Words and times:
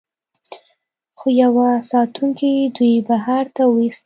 خو 1.17 1.27
یوه 1.41 1.69
ساتونکي 1.91 2.51
دوی 2.75 2.95
بهر 3.07 3.43
ته 3.55 3.61
وویستل 3.67 3.99